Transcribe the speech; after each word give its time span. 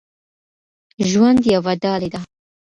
ژوند 1.09 1.39
یوه 1.53 1.73
ډالۍ 1.81 2.09
ده. 2.13 2.19